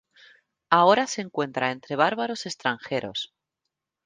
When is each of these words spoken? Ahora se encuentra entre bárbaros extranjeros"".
Ahora 0.71 1.05
se 1.05 1.21
encuentra 1.21 1.69
entre 1.69 1.95
bárbaros 1.95 2.47
extranjeros"". 2.47 3.35